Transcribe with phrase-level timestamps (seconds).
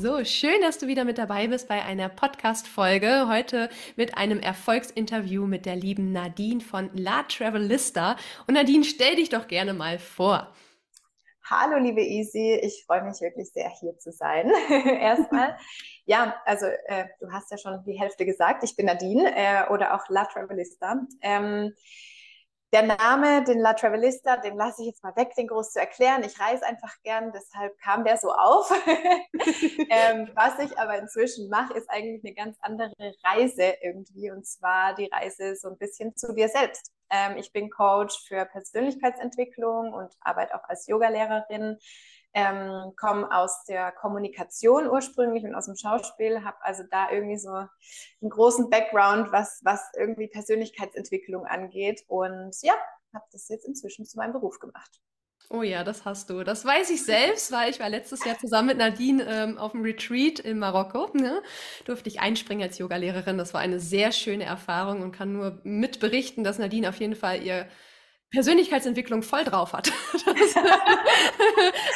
[0.00, 3.28] So, schön, dass du wieder mit dabei bist bei einer Podcast-Folge.
[3.28, 8.16] Heute mit einem Erfolgsinterview mit der lieben Nadine von La Travelista.
[8.46, 10.54] Und Nadine, stell dich doch gerne mal vor.
[11.50, 12.58] Hallo, liebe Easy.
[12.62, 14.50] Ich freue mich wirklich sehr, hier zu sein.
[14.70, 15.58] Erstmal.
[16.06, 18.64] Ja, also äh, du hast ja schon die Hälfte gesagt.
[18.64, 20.96] Ich bin Nadine äh, oder auch La Travelista.
[21.20, 21.74] Ähm,
[22.72, 26.22] der Name, den La Travelista, den lasse ich jetzt mal weg, den groß zu erklären.
[26.22, 28.70] Ich reise einfach gern, deshalb kam der so auf.
[29.90, 34.94] ähm, was ich aber inzwischen mache, ist eigentlich eine ganz andere Reise irgendwie, und zwar
[34.94, 36.92] die Reise so ein bisschen zu dir selbst.
[37.10, 41.76] Ähm, ich bin Coach für Persönlichkeitsentwicklung und arbeite auch als Yogalehrerin
[42.34, 47.50] ähm, komme aus der Kommunikation ursprünglich und aus dem Schauspiel, habe also da irgendwie so
[47.50, 52.74] einen großen Background, was, was irgendwie Persönlichkeitsentwicklung angeht und ja,
[53.12, 55.00] habe das jetzt inzwischen zu meinem Beruf gemacht.
[55.52, 56.44] Oh ja, das hast du.
[56.44, 59.82] Das weiß ich selbst, weil ich war letztes Jahr zusammen mit Nadine ähm, auf dem
[59.82, 61.10] Retreat in Marokko.
[61.14, 61.42] Ne?
[61.86, 63.36] Durfte ich einspringen als Yogalehrerin.
[63.36, 67.42] Das war eine sehr schöne Erfahrung und kann nur mitberichten, dass Nadine auf jeden Fall
[67.42, 67.66] ihr
[68.30, 69.92] Persönlichkeitsentwicklung voll drauf hat.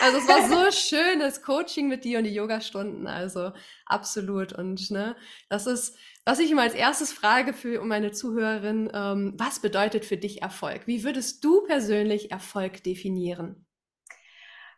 [0.00, 3.52] also es war so schön, das Coaching mit dir und die Yogastunden, also
[3.86, 4.52] absolut.
[4.52, 5.16] Und ne,
[5.48, 10.16] das ist, was ich immer als erstes frage für meine Zuhörerin, ähm, was bedeutet für
[10.16, 10.86] dich Erfolg?
[10.86, 13.64] Wie würdest du persönlich Erfolg definieren?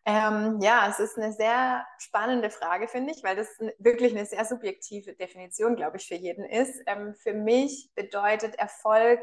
[0.09, 4.45] Ähm, ja, es ist eine sehr spannende Frage, finde ich, weil das wirklich eine sehr
[4.45, 6.81] subjektive Definition, glaube ich, für jeden ist.
[6.87, 9.21] Ähm, für mich bedeutet Erfolg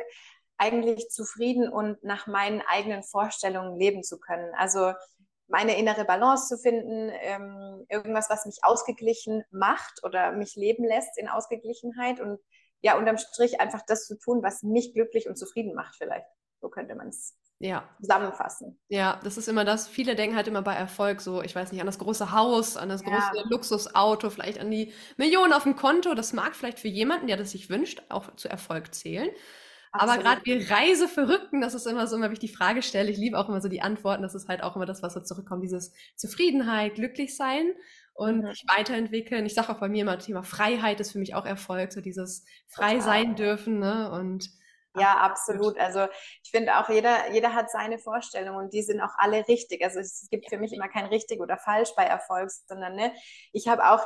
[0.63, 4.53] eigentlich zufrieden und nach meinen eigenen Vorstellungen leben zu können.
[4.55, 4.93] Also
[5.47, 11.17] meine innere Balance zu finden, ähm, irgendwas, was mich ausgeglichen macht oder mich leben lässt
[11.17, 12.39] in Ausgeglichenheit und
[12.81, 16.25] ja, unterm Strich einfach das zu tun, was mich glücklich und zufrieden macht vielleicht.
[16.61, 17.87] So könnte man es ja.
[17.99, 18.79] zusammenfassen.
[18.87, 19.87] Ja, das ist immer das.
[19.87, 22.89] Viele denken halt immer bei Erfolg so, ich weiß nicht, an das große Haus, an
[22.89, 23.43] das große ja.
[23.49, 26.13] Luxusauto, vielleicht an die Millionen auf dem Konto.
[26.13, 29.29] Das mag vielleicht für jemanden, der das sich wünscht, auch zu Erfolg zählen.
[29.93, 33.17] Aber gerade wir Reiseverrückten, das ist immer so, immer, wie ich die Frage stelle, ich
[33.17, 35.63] liebe auch immer so die Antworten, das ist halt auch immer das, was so zurückkommt,
[35.63, 37.71] dieses Zufriedenheit, glücklich sein
[38.15, 38.47] und mhm.
[38.47, 39.45] sich weiterentwickeln.
[39.45, 42.43] Ich sage auch bei mir immer, Thema Freiheit ist für mich auch Erfolg, so dieses
[42.67, 44.11] frei sein dürfen ne?
[44.11, 44.49] und
[44.95, 45.77] ja, absolut.
[45.79, 46.07] Also
[46.43, 49.83] ich finde auch, jeder, jeder hat seine Vorstellungen und die sind auch alle richtig.
[49.83, 53.11] Also es gibt für mich immer kein richtig oder falsch bei Erfolg, sondern ne,
[53.53, 54.05] ich habe auch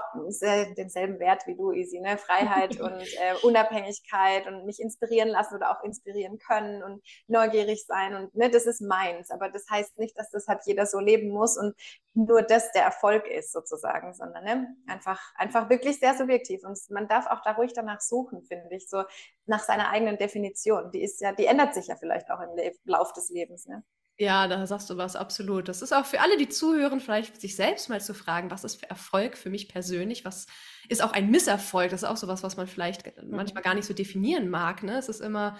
[0.77, 2.17] denselben Wert wie du, Easy, ne?
[2.17, 8.15] Freiheit und äh, Unabhängigkeit und mich inspirieren lassen oder auch inspirieren können und neugierig sein
[8.15, 9.29] und ne, das ist meins.
[9.29, 11.75] Aber das heißt nicht, dass das halt jeder so leben muss und
[12.17, 16.63] nur das der Erfolg ist sozusagen, sondern ne, einfach, einfach wirklich sehr subjektiv.
[16.63, 19.03] Und man darf auch da ruhig danach suchen, finde ich, so
[19.45, 20.89] nach seiner eigenen Definition.
[20.91, 23.67] Die ist ja, die ändert sich ja vielleicht auch im Le Lauf des Lebens.
[23.67, 23.83] Ne?
[24.17, 25.67] Ja, da sagst du was, absolut.
[25.67, 28.77] Das ist auch für alle, die zuhören, vielleicht sich selbst mal zu fragen, was ist
[28.77, 30.25] für Erfolg für mich persönlich?
[30.25, 30.47] Was
[30.89, 31.91] ist auch ein Misserfolg?
[31.91, 33.29] Das ist auch sowas, was man vielleicht mhm.
[33.29, 34.81] manchmal gar nicht so definieren mag.
[34.81, 34.97] Ne?
[34.97, 35.57] Es ist immer,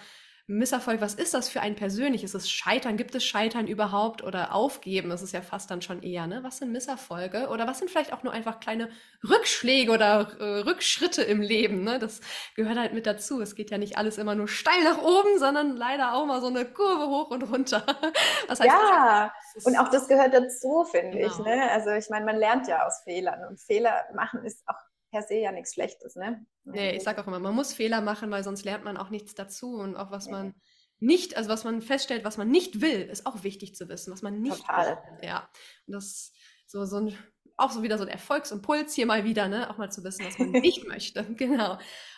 [0.50, 2.24] Misserfolg, was ist das für ein persönlich?
[2.24, 2.96] Ist es Scheitern?
[2.96, 5.10] Gibt es Scheitern überhaupt oder Aufgeben?
[5.10, 6.42] Das ist ja fast dann schon eher, ne?
[6.42, 7.48] Was sind Misserfolge?
[7.48, 8.88] Oder was sind vielleicht auch nur einfach kleine
[9.28, 11.98] Rückschläge oder äh, Rückschritte im Leben, ne?
[11.98, 12.22] Das
[12.56, 13.42] gehört halt mit dazu.
[13.42, 16.46] Es geht ja nicht alles immer nur steil nach oben, sondern leider auch mal so
[16.46, 17.84] eine Kurve hoch und runter.
[18.48, 19.30] Was heißt, ja,
[19.64, 21.30] und auch das gehört dazu, finde genau.
[21.30, 21.70] ich, ne?
[21.72, 25.36] Also ich meine, man lernt ja aus Fehlern und Fehler machen ist auch per se
[25.36, 26.44] ja nichts Schlechtes, ne?
[26.64, 29.34] Nee, ich sage auch immer, man muss Fehler machen, weil sonst lernt man auch nichts
[29.34, 30.32] dazu und auch was nee.
[30.32, 30.54] man
[31.00, 34.22] nicht, also was man feststellt, was man nicht will, ist auch wichtig zu wissen, was
[34.22, 34.96] man nicht Total.
[34.96, 35.28] will.
[35.28, 35.48] Ja,
[35.86, 36.32] und das
[36.66, 37.16] so so ein
[37.58, 39.68] auch so wieder so ein Erfolgsimpuls hier mal wieder, ne?
[39.68, 41.24] Auch mal zu wissen, was man nicht möchte.
[41.34, 41.72] Genau.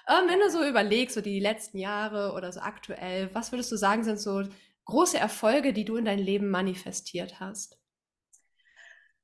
[0.06, 3.76] Ähm, wenn du so überlegst, so die letzten Jahre oder so aktuell, was würdest du
[3.76, 4.42] sagen, sind so
[4.84, 7.78] große Erfolge, die du in dein Leben manifestiert hast?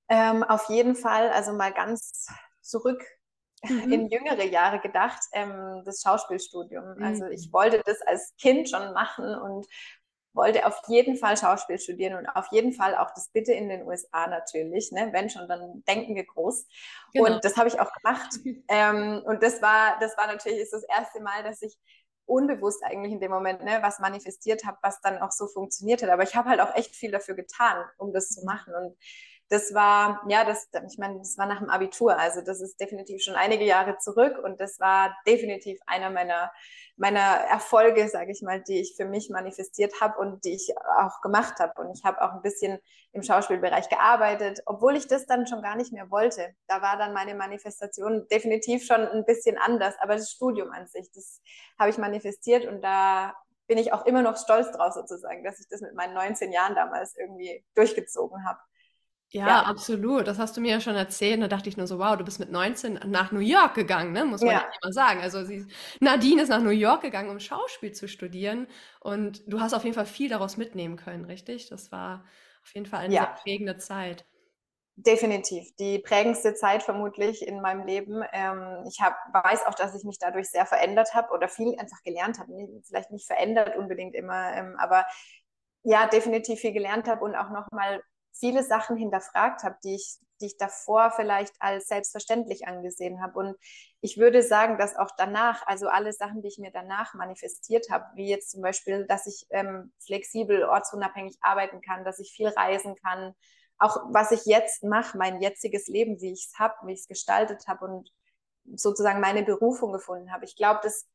[0.09, 2.29] Ähm, auf jeden Fall, also mal ganz
[2.63, 3.05] zurück
[3.69, 3.93] mhm.
[3.93, 6.85] in jüngere Jahre gedacht, ähm, das Schauspielstudium.
[6.85, 7.05] Also mhm.
[7.05, 9.67] Also ich wollte das als Kind schon machen und
[10.37, 13.87] wollte auf jeden Fall Schauspiel studieren und auf jeden Fall auch das bitte in den
[13.87, 14.93] USA natürlich.
[14.93, 15.09] Ne?
[15.13, 16.67] Wenn schon, dann denken wir groß.
[17.15, 17.27] Genau.
[17.27, 18.39] Und das habe ich auch gemacht.
[18.69, 21.77] ähm, und das war, das war natürlich ist das erste Mal, dass ich
[22.27, 26.11] unbewusst eigentlich in dem Moment ne, was manifestiert habe, was dann auch so funktioniert hat.
[26.11, 28.47] Aber ich habe halt auch echt viel dafür getan, um das zu mhm.
[28.47, 28.75] machen.
[28.75, 28.97] Und
[29.49, 33.23] das war, ja, das, ich meine, das war nach dem Abitur, also das ist definitiv
[33.23, 36.51] schon einige Jahre zurück und das war definitiv einer meiner,
[36.97, 41.21] meiner Erfolge, sage ich mal, die ich für mich manifestiert habe und die ich auch
[41.21, 41.81] gemacht habe.
[41.81, 42.79] Und ich habe auch ein bisschen
[43.13, 46.55] im Schauspielbereich gearbeitet, obwohl ich das dann schon gar nicht mehr wollte.
[46.67, 51.09] Da war dann meine Manifestation definitiv schon ein bisschen anders, aber das Studium an sich,
[51.15, 51.41] das
[51.79, 53.35] habe ich manifestiert und da
[53.69, 56.75] bin ich auch immer noch stolz drauf sozusagen, dass ich das mit meinen 19 Jahren
[56.75, 58.59] damals irgendwie durchgezogen habe.
[59.31, 60.27] Ja, ja, absolut.
[60.29, 61.43] Das hast du mir ja schon erzählt.
[61.43, 64.25] Da dachte ich nur so, wow, du bist mit 19 nach New York gegangen, ne?
[64.25, 65.21] muss man ja, mal sagen.
[65.21, 65.67] Also sie,
[66.01, 68.69] Nadine ist nach New York gegangen, um Schauspiel zu studieren.
[69.01, 71.69] Und du hast auf jeden Fall viel daraus mitnehmen können, richtig?
[71.69, 72.25] Das war
[72.63, 73.23] auf jeden Fall eine ja.
[73.23, 74.25] sehr prägende Zeit.
[74.99, 75.75] Definitiv.
[75.77, 78.23] Die prägendste Zeit vermutlich in meinem Leben.
[78.33, 82.03] Ähm, ich hab, weiß auch, dass ich mich dadurch sehr verändert habe oder viel einfach
[82.03, 82.53] gelernt habe.
[82.83, 85.05] Vielleicht nicht verändert unbedingt immer, ähm, aber
[85.83, 88.03] ja, definitiv viel gelernt habe und auch nochmal
[88.39, 93.39] viele Sachen hinterfragt habe, die ich, die ich davor vielleicht als selbstverständlich angesehen habe.
[93.39, 93.57] Und
[94.01, 98.05] ich würde sagen, dass auch danach, also alle Sachen, die ich mir danach manifestiert habe,
[98.15, 102.95] wie jetzt zum Beispiel, dass ich ähm, flexibel, ortsunabhängig arbeiten kann, dass ich viel reisen
[102.97, 103.35] kann,
[103.79, 107.09] auch was ich jetzt mache, mein jetziges Leben, wie ich es habe, wie ich es
[107.09, 108.11] gestaltet habe und
[108.75, 110.45] sozusagen meine Berufung gefunden habe.
[110.45, 111.07] Ich glaube, dass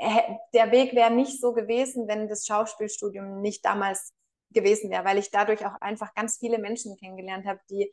[0.00, 4.12] der Weg wäre nicht so gewesen, wenn das Schauspielstudium nicht damals
[4.50, 7.90] gewesen wäre, weil ich dadurch auch einfach ganz viele Menschen kennengelernt habe, die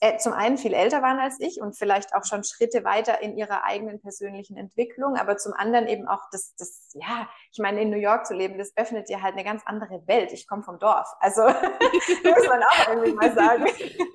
[0.00, 3.36] äh, zum einen viel älter waren als ich und vielleicht auch schon Schritte weiter in
[3.36, 7.90] ihrer eigenen persönlichen Entwicklung, aber zum anderen eben auch das, das ja, ich meine, in
[7.90, 10.32] New York zu leben, das öffnet dir halt eine ganz andere Welt.
[10.32, 13.66] Ich komme vom Dorf, also muss man auch irgendwie mal sagen.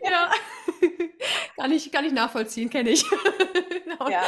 [0.04, 0.32] Ja,
[1.58, 3.04] kann ich, kann ich nachvollziehen, kenne ich.
[4.10, 4.24] ja.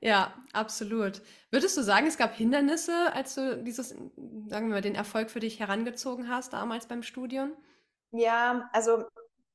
[0.00, 1.22] ja, absolut.
[1.50, 5.40] Würdest du sagen, es gab Hindernisse, als du dieses, sagen wir mal, den Erfolg für
[5.40, 7.52] dich herangezogen hast, damals beim Studium?
[8.12, 9.04] Ja, also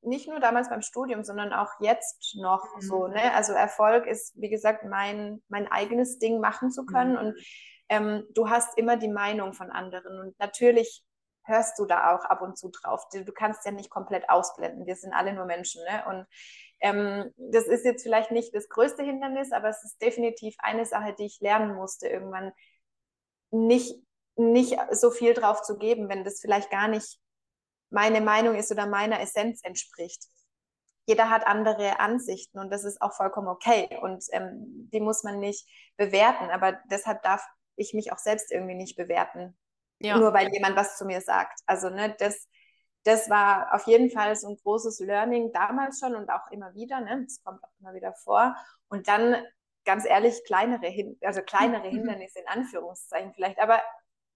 [0.01, 2.81] nicht nur damals beim Studium, sondern auch jetzt noch mhm.
[2.81, 3.07] so.
[3.07, 3.33] Ne?
[3.33, 7.13] Also Erfolg ist, wie gesagt, mein, mein eigenes Ding machen zu können.
[7.13, 7.18] Mhm.
[7.18, 7.36] Und
[7.89, 10.19] ähm, du hast immer die Meinung von anderen.
[10.19, 11.03] Und natürlich
[11.45, 13.07] hörst du da auch ab und zu drauf.
[13.12, 14.86] Du kannst ja nicht komplett ausblenden.
[14.86, 15.83] Wir sind alle nur Menschen.
[15.83, 16.03] Ne?
[16.07, 16.27] Und
[16.81, 21.15] ähm, das ist jetzt vielleicht nicht das größte Hindernis, aber es ist definitiv eine Sache,
[21.18, 22.51] die ich lernen musste, irgendwann
[23.51, 23.95] nicht,
[24.36, 27.19] nicht so viel drauf zu geben, wenn das vielleicht gar nicht
[27.89, 30.25] meine Meinung ist oder meiner Essenz entspricht.
[31.07, 35.39] Jeder hat andere Ansichten und das ist auch vollkommen okay und ähm, die muss man
[35.39, 37.45] nicht bewerten, aber deshalb darf
[37.75, 39.56] ich mich auch selbst irgendwie nicht bewerten,
[40.00, 40.18] ja.
[40.18, 41.59] nur weil jemand was zu mir sagt.
[41.65, 42.47] Also ne, das,
[43.03, 47.01] das war auf jeden Fall so ein großes Learning damals schon und auch immer wieder.
[47.01, 47.24] Ne?
[47.24, 48.56] Das kommt auch immer wieder vor.
[48.89, 49.36] Und dann
[49.86, 53.81] ganz ehrlich kleinere, also kleinere Hindernisse in Anführungszeichen vielleicht, aber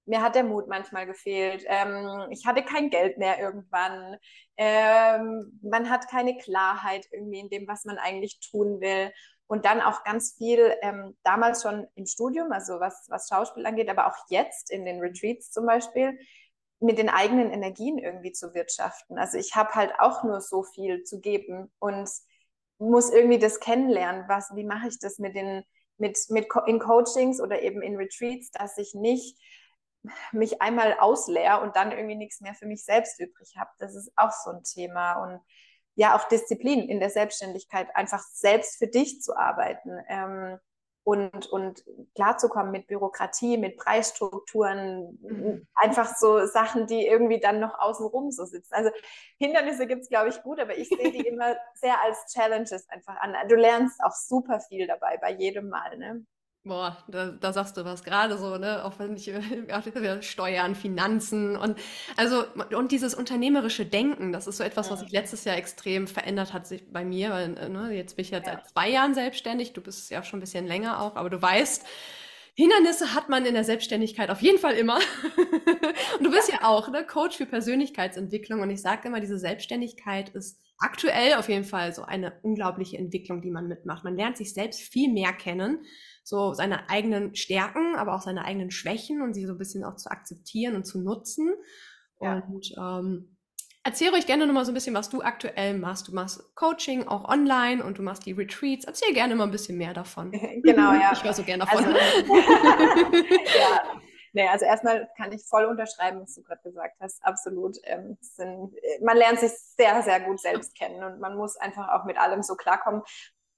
[0.09, 1.63] mir hat der Mut manchmal gefehlt.
[1.67, 4.17] Ähm, ich hatte kein Geld mehr irgendwann.
[4.57, 9.11] Ähm, man hat keine Klarheit irgendwie in dem, was man eigentlich tun will.
[9.49, 13.89] Und dann auch ganz viel ähm, damals schon im Studium, also was, was Schauspiel angeht,
[13.89, 16.19] aber auch jetzt in den Retreats zum Beispiel,
[16.79, 19.17] mit den eigenen Energien irgendwie zu wirtschaften.
[19.17, 22.07] Also ich habe halt auch nur so viel zu geben und
[22.77, 25.63] muss irgendwie das kennenlernen, was, wie mache ich das mit den,
[25.97, 29.35] mit, mit in Coachings oder eben in Retreats, dass ich nicht
[30.31, 33.71] mich einmal ausleer und dann irgendwie nichts mehr für mich selbst übrig habe.
[33.79, 35.15] Das ist auch so ein Thema.
[35.23, 35.41] Und
[35.95, 39.99] ja, auch Disziplin in der Selbstständigkeit, einfach selbst für dich zu arbeiten.
[40.07, 40.59] Ähm,
[41.03, 45.67] und, und klarzukommen mit Bürokratie, mit Preisstrukturen, mhm.
[45.73, 48.73] einfach so Sachen, die irgendwie dann noch außenrum so sitzen.
[48.73, 48.91] Also
[49.39, 53.15] Hindernisse gibt es, glaube ich, gut, aber ich sehe die immer sehr als Challenges einfach
[53.17, 53.35] an.
[53.47, 55.97] Du lernst auch super viel dabei bei jedem Mal.
[55.97, 56.25] Ne?
[56.65, 58.83] Boah, da, da sagst du was gerade so, ne?
[58.83, 61.79] Auch wenn ich ja, Steuern, Finanzen und
[62.17, 62.43] also
[62.75, 66.67] und dieses unternehmerische Denken, das ist so etwas, was sich letztes Jahr extrem verändert hat
[66.67, 68.55] sich bei mir, weil ne, jetzt bin ich jetzt ja.
[68.55, 71.85] seit zwei Jahren selbstständig, du bist ja schon ein bisschen länger auch, aber du weißt,
[72.55, 74.99] Hindernisse hat man in der Selbstständigkeit auf jeden Fall immer.
[76.17, 80.27] und du bist ja auch ne, Coach für Persönlichkeitsentwicklung und ich sage immer, diese Selbstständigkeit
[80.35, 84.03] ist aktuell auf jeden Fall so eine unglaubliche Entwicklung, die man mitmacht.
[84.03, 85.85] Man lernt sich selbst viel mehr kennen
[86.23, 89.95] so seine eigenen Stärken, aber auch seine eigenen Schwächen und sie so ein bisschen auch
[89.95, 91.53] zu akzeptieren und zu nutzen.
[92.21, 92.43] Ja.
[92.47, 93.37] Und ähm,
[93.83, 96.07] erzähl euch gerne nochmal so ein bisschen, was du aktuell machst.
[96.07, 98.85] Du machst Coaching auch online und du machst die Retreats.
[98.85, 100.31] Erzähl gerne mal ein bisschen mehr davon.
[100.63, 101.11] Genau, ja.
[101.13, 101.85] Ich höre so gerne davon.
[101.85, 101.97] Also,
[102.35, 103.99] ja.
[104.33, 107.23] Nee, also erstmal kann ich voll unterschreiben, was du gerade gesagt hast.
[107.23, 107.77] Absolut.
[107.83, 112.05] Ähm, sind, man lernt sich sehr, sehr gut selbst kennen und man muss einfach auch
[112.05, 113.01] mit allem so klarkommen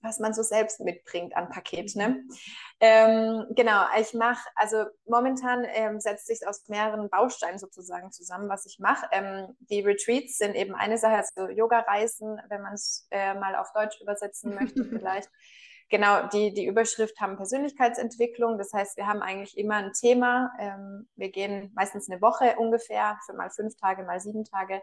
[0.02, 1.96] was man so selbst mitbringt an Paket.
[1.96, 2.24] Ne?
[2.80, 8.66] Ähm, genau, ich mache, also momentan ähm, setzt sich aus mehreren Bausteinen sozusagen zusammen, was
[8.66, 9.06] ich mache.
[9.12, 13.72] Ähm, die Retreats sind eben eine Sache, also Yoga-Reisen, wenn man es äh, mal auf
[13.74, 15.30] Deutsch übersetzen möchte vielleicht.
[15.92, 18.58] Genau, die, die Überschrift haben Persönlichkeitsentwicklung.
[18.58, 20.50] Das heißt, wir haben eigentlich immer ein Thema.
[20.58, 24.82] Ähm, wir gehen meistens eine Woche ungefähr, für mal fünf Tage, mal sieben Tage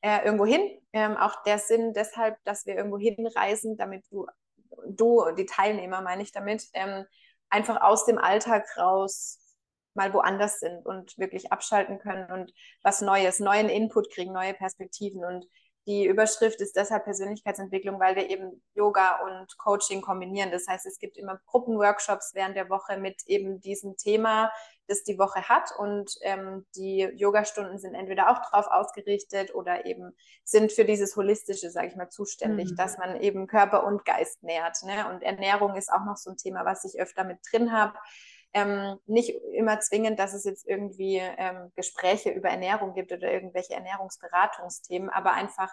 [0.00, 0.62] äh, irgendwo hin.
[0.92, 4.26] Ähm, auch der Sinn deshalb, dass wir irgendwo hinreisen, damit du,
[4.88, 7.04] du die Teilnehmer meine ich damit, ähm,
[7.48, 9.38] einfach aus dem Alltag raus
[9.94, 15.24] mal woanders sind und wirklich abschalten können und was Neues, neuen Input kriegen, neue Perspektiven.
[15.24, 15.46] Und
[15.90, 20.52] die Überschrift ist deshalb Persönlichkeitsentwicklung, weil wir eben Yoga und Coaching kombinieren.
[20.52, 24.52] Das heißt, es gibt immer Gruppenworkshops während der Woche mit eben diesem Thema,
[24.86, 25.72] das die Woche hat.
[25.76, 31.70] Und ähm, die Yogastunden sind entweder auch darauf ausgerichtet oder eben sind für dieses Holistische,
[31.70, 32.76] sage ich mal, zuständig, mhm.
[32.76, 34.76] dass man eben Körper und Geist nährt.
[34.84, 35.08] Ne?
[35.10, 37.98] Und Ernährung ist auch noch so ein Thema, was ich öfter mit drin habe.
[38.52, 43.74] Ähm, nicht immer zwingend, dass es jetzt irgendwie ähm, Gespräche über Ernährung gibt oder irgendwelche
[43.74, 45.72] Ernährungsberatungsthemen, aber einfach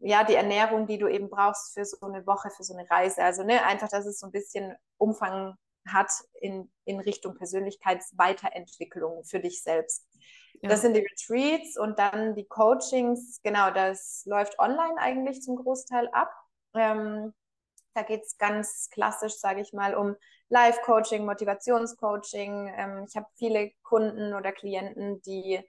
[0.00, 3.22] ja die Ernährung, die du eben brauchst für so eine Woche, für so eine Reise.
[3.22, 5.54] Also ne, einfach, dass es so ein bisschen Umfang
[5.86, 10.06] hat in, in Richtung Persönlichkeitsweiterentwicklung für dich selbst.
[10.60, 10.70] Ja.
[10.70, 13.40] Das sind die Retreats und dann die Coachings.
[13.42, 16.32] Genau, das läuft online eigentlich zum Großteil ab.
[16.74, 17.32] Ähm,
[17.98, 20.14] da geht es ganz klassisch, sage ich mal, um
[20.50, 22.72] Live-Coaching, Motivationscoaching.
[22.76, 25.60] Ähm, ich habe viele Kunden oder Klienten, die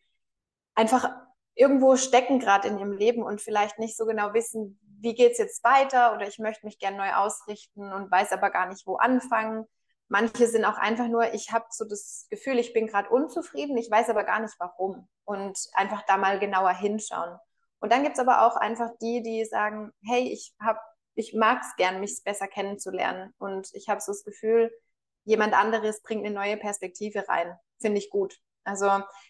[0.75, 1.09] einfach
[1.55, 5.37] irgendwo stecken gerade in ihrem Leben und vielleicht nicht so genau wissen, wie geht es
[5.39, 8.95] jetzt weiter oder ich möchte mich gerne neu ausrichten und weiß aber gar nicht, wo
[8.95, 9.65] anfangen.
[10.07, 13.91] Manche sind auch einfach nur, ich habe so das Gefühl, ich bin gerade unzufrieden, ich
[13.91, 17.37] weiß aber gar nicht warum und einfach da mal genauer hinschauen.
[17.79, 20.79] Und dann gibt es aber auch einfach die, die sagen, hey, ich habe
[21.19, 23.33] ich mag es gern, mich besser kennenzulernen.
[23.39, 24.71] Und ich habe so das Gefühl,
[25.25, 27.57] jemand anderes bringt eine neue Perspektive rein.
[27.81, 28.39] Finde ich gut.
[28.63, 28.85] Also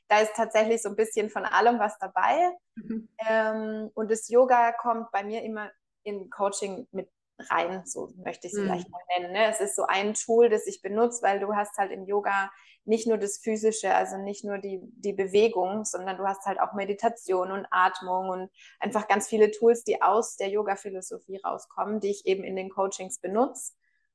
[0.08, 2.52] da ist tatsächlich so ein bisschen von allem was dabei.
[2.76, 3.10] Mhm.
[3.28, 5.72] Ähm, und das Yoga kommt bei mir immer
[6.04, 7.10] in Coaching mit
[7.50, 8.66] rein, so möchte ich es mhm.
[8.66, 9.34] vielleicht mal nennen.
[9.34, 9.50] Ne?
[9.50, 12.52] Es ist so ein Tool, das ich benutze, weil du hast halt im Yoga
[12.86, 16.74] nicht nur das Physische, also nicht nur die, die Bewegung, sondern du hast halt auch
[16.74, 22.26] Meditation und Atmung und einfach ganz viele Tools, die aus der Yoga-Philosophie rauskommen, die ich
[22.26, 23.74] eben in den Coachings benutze.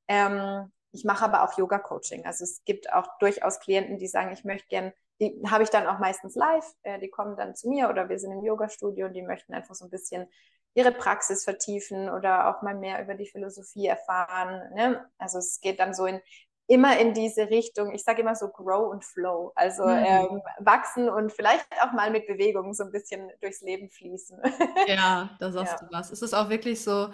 [0.08, 2.24] Ähm, ich mache aber auch Yoga-Coaching.
[2.24, 5.86] Also es gibt auch durchaus Klienten, die sagen, ich möchte gern, die habe ich dann
[5.86, 9.12] auch meistens live, äh, die kommen dann zu mir oder wir sind im Yoga-Studio und
[9.12, 10.28] die möchten einfach so ein bisschen
[10.74, 14.74] ihre Praxis vertiefen oder auch mal mehr über die Philosophie erfahren.
[14.74, 15.04] Ne?
[15.18, 16.20] Also es geht dann so in
[16.66, 20.04] immer in diese Richtung, ich sage immer so Grow und Flow, also mhm.
[20.06, 24.40] ähm, wachsen und vielleicht auch mal mit Bewegung so ein bisschen durchs Leben fließen.
[24.86, 25.86] Ja, da sagst ja.
[25.86, 26.10] du was.
[26.10, 27.08] Es ist auch wirklich so,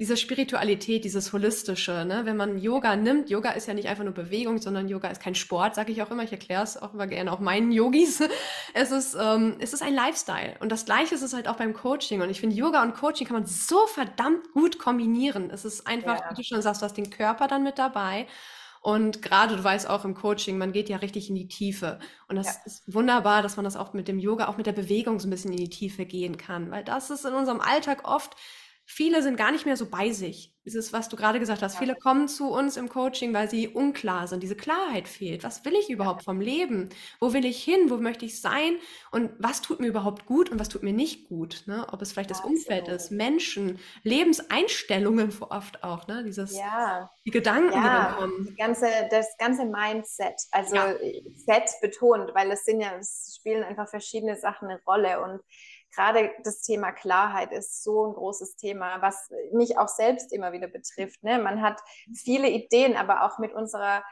[0.00, 2.22] diese Spiritualität, dieses Holistische, ne?
[2.24, 5.36] wenn man Yoga nimmt, Yoga ist ja nicht einfach nur Bewegung, sondern Yoga ist kein
[5.36, 8.22] Sport, sage ich auch immer, ich erkläre es auch immer gerne auch meinen Yogis.
[8.76, 11.74] Es ist, ähm, es ist ein Lifestyle und das Gleiche ist es halt auch beim
[11.74, 15.50] Coaching und ich finde, Yoga und Coaching kann man so verdammt gut kombinieren.
[15.50, 16.30] Es ist einfach, ja.
[16.30, 18.26] wie du schon sagst, du hast den Körper dann mit dabei
[18.84, 21.98] und gerade, du weißt auch im Coaching, man geht ja richtig in die Tiefe.
[22.28, 22.52] Und das ja.
[22.66, 25.30] ist wunderbar, dass man das auch mit dem Yoga, auch mit der Bewegung so ein
[25.30, 26.70] bisschen in die Tiefe gehen kann.
[26.70, 28.36] Weil das ist in unserem Alltag oft
[28.86, 30.54] viele sind gar nicht mehr so bei sich.
[30.64, 31.80] Dieses, was du gerade gesagt hast, ja.
[31.80, 34.42] viele kommen zu uns im Coaching, weil sie unklar sind.
[34.42, 35.44] Diese Klarheit fehlt.
[35.44, 36.88] Was will ich überhaupt vom Leben?
[37.20, 37.90] Wo will ich hin?
[37.90, 38.78] Wo möchte ich sein?
[39.10, 41.64] Und was tut mir überhaupt gut und was tut mir nicht gut?
[41.66, 41.86] Ne?
[41.92, 46.24] Ob es vielleicht ja, das Umfeld ist, Menschen, Lebenseinstellungen oft auch, ne?
[46.24, 47.10] Dieses, ja.
[47.26, 48.46] die Gedanken, ja, die kommen.
[48.48, 50.76] Die ganze, das ganze Mindset, also
[51.34, 55.42] Set betont, weil es sind ja, es spielen einfach verschiedene Sachen eine Rolle und
[55.94, 60.68] gerade das Thema Klarheit ist so ein großes Thema, was mich auch selbst immer wieder
[60.68, 61.22] betrifft.
[61.22, 61.38] Ne?
[61.38, 61.80] Man hat
[62.14, 64.02] viele Ideen, aber auch mit unserer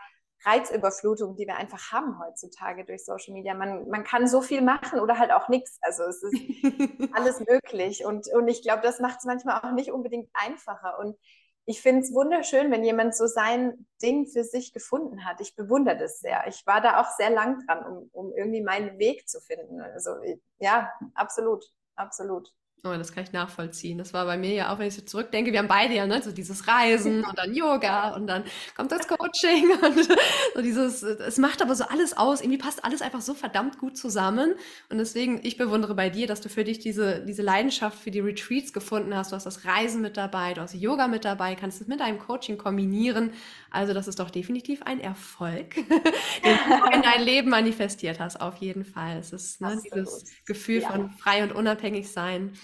[0.45, 3.55] Reizüberflutung, die wir einfach haben heutzutage durch Social Media.
[3.55, 5.79] Man, man kann so viel machen oder halt auch nichts.
[5.83, 6.35] Also es ist
[7.15, 8.05] alles möglich.
[8.05, 10.99] Und, und ich glaube, das macht es manchmal auch nicht unbedingt einfacher.
[10.99, 11.17] Und
[11.64, 15.40] ich finde es wunderschön, wenn jemand so sein Ding für sich gefunden hat.
[15.40, 16.45] Ich bewundere das sehr.
[16.49, 19.81] Ich war da auch sehr lang dran, um, um irgendwie meinen Weg zu finden.
[19.81, 20.16] Also
[20.59, 21.64] ja, absolut,
[21.95, 22.52] absolut.
[22.85, 23.97] Oh, das kann ich nachvollziehen.
[23.97, 26.21] Das war bei mir ja auch, wenn ich so zurückdenke, wir haben beide ja, ne,
[26.21, 28.43] so dieses Reisen und dann Yoga und dann
[28.77, 30.09] kommt das Coaching und
[30.53, 32.41] so dieses, es macht aber so alles aus.
[32.41, 34.57] Irgendwie passt alles einfach so verdammt gut zusammen.
[34.91, 38.19] Und deswegen, ich bewundere bei dir, dass du für dich diese, diese Leidenschaft für die
[38.19, 39.31] Retreats gefunden hast.
[39.31, 42.19] Du hast das Reisen mit dabei, du hast Yoga mit dabei, kannst es mit deinem
[42.19, 43.31] Coaching kombinieren.
[43.71, 45.75] Also, das ist doch definitiv ein Erfolg,
[46.45, 49.19] den du in dein Leben manifestiert hast, auf jeden Fall.
[49.19, 50.91] Es ist ne, dieses Gefühl ja.
[50.91, 52.55] von frei und unabhängig sein.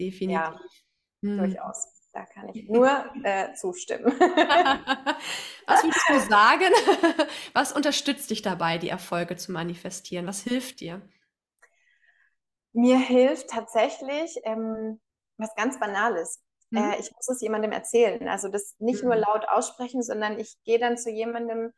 [0.00, 0.32] Definitiv.
[0.32, 0.60] Ja,
[1.22, 1.38] hm.
[1.38, 1.94] durchaus.
[2.12, 2.88] Da kann ich nur
[3.22, 4.06] äh, zustimmen.
[5.66, 6.72] Was würdest du sagen?
[7.52, 10.26] Was unterstützt dich dabei, die Erfolge zu manifestieren?
[10.26, 11.02] Was hilft dir?
[12.72, 15.00] Mir hilft tatsächlich ähm,
[15.36, 16.42] was ganz Banales.
[16.70, 16.78] Mhm.
[16.78, 18.28] Äh, ich muss es jemandem erzählen.
[18.28, 19.10] Also das nicht mhm.
[19.10, 21.72] nur laut aussprechen, sondern ich gehe dann zu jemandem,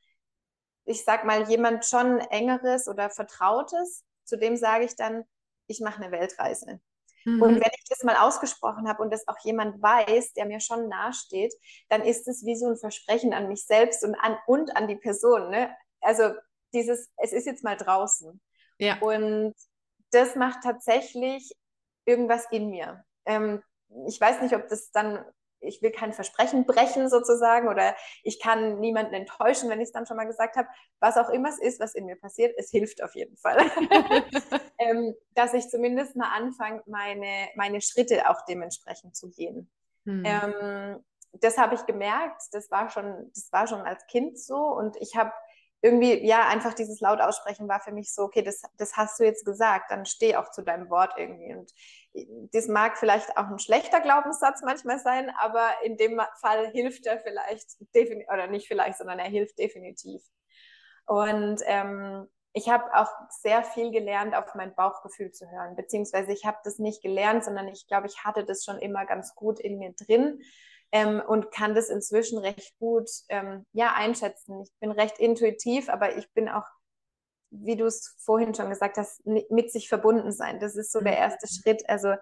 [0.85, 5.25] ich sag mal, jemand schon engeres oder Vertrautes, zu dem sage ich dann,
[5.67, 6.81] ich mache eine Weltreise.
[7.25, 7.43] Mhm.
[7.43, 10.89] Und wenn ich das mal ausgesprochen habe und das auch jemand weiß, der mir schon
[10.89, 11.55] nahesteht,
[11.89, 14.97] dann ist es wie so ein Versprechen an mich selbst und an, und an die
[14.97, 15.50] Person.
[15.50, 15.75] Ne?
[16.00, 16.33] Also
[16.73, 18.41] dieses, es ist jetzt mal draußen.
[18.79, 18.99] Ja.
[19.00, 19.55] Und
[20.11, 21.53] das macht tatsächlich
[22.05, 23.05] irgendwas in mir.
[23.27, 23.62] Ähm,
[24.07, 25.25] ich weiß nicht, ob das dann
[25.61, 30.07] ich will kein Versprechen brechen sozusagen oder ich kann niemanden enttäuschen, wenn ich es dann
[30.07, 30.69] schon mal gesagt habe.
[31.00, 33.59] Was auch immer es ist, was in mir passiert, es hilft auf jeden Fall.
[34.79, 39.71] ähm, dass ich zumindest mal anfange, meine, meine Schritte auch dementsprechend zu gehen.
[40.05, 40.23] Hm.
[40.25, 44.97] Ähm, das habe ich gemerkt, das war schon, das war schon als Kind so und
[44.97, 45.33] ich habe
[45.83, 49.25] irgendwie, ja, einfach dieses laut aussprechen war für mich so, okay, das, das hast du
[49.25, 51.55] jetzt gesagt, dann steh auch zu deinem Wort irgendwie.
[51.55, 51.73] Und
[52.52, 57.21] das mag vielleicht auch ein schlechter Glaubenssatz manchmal sein, aber in dem Fall hilft er
[57.21, 57.76] vielleicht,
[58.33, 60.23] oder nicht vielleicht, sondern er hilft definitiv.
[61.07, 66.45] Und ähm, ich habe auch sehr viel gelernt, auf mein Bauchgefühl zu hören, beziehungsweise ich
[66.45, 69.79] habe das nicht gelernt, sondern ich glaube, ich hatte das schon immer ganz gut in
[69.79, 70.40] mir drin
[70.93, 74.62] ähm, und kann das inzwischen recht gut ähm, ja, einschätzen.
[74.62, 76.67] Ich bin recht intuitiv, aber ich bin auch,
[77.50, 80.61] wie du es vorhin schon gesagt hast, mit sich verbunden sein.
[80.61, 81.19] Das ist so der mhm.
[81.19, 81.88] erste Schritt.
[81.88, 82.14] Also